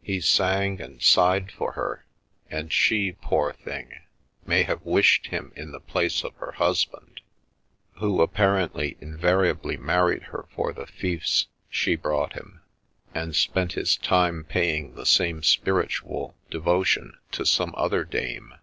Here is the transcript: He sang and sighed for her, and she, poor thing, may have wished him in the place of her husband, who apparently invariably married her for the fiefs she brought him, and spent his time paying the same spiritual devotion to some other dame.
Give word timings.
He 0.00 0.22
sang 0.22 0.80
and 0.80 1.02
sighed 1.02 1.52
for 1.52 1.72
her, 1.72 2.06
and 2.48 2.72
she, 2.72 3.12
poor 3.12 3.52
thing, 3.52 3.98
may 4.46 4.62
have 4.62 4.80
wished 4.80 5.26
him 5.26 5.52
in 5.54 5.72
the 5.72 5.78
place 5.80 6.24
of 6.24 6.34
her 6.36 6.52
husband, 6.52 7.20
who 7.98 8.22
apparently 8.22 8.96
invariably 9.02 9.76
married 9.76 10.22
her 10.32 10.46
for 10.54 10.72
the 10.72 10.86
fiefs 10.86 11.48
she 11.68 11.96
brought 11.96 12.32
him, 12.32 12.62
and 13.14 13.36
spent 13.36 13.74
his 13.74 13.98
time 13.98 14.42
paying 14.42 14.94
the 14.94 15.04
same 15.04 15.42
spiritual 15.42 16.34
devotion 16.50 17.18
to 17.32 17.44
some 17.44 17.74
other 17.76 18.04
dame. 18.04 18.54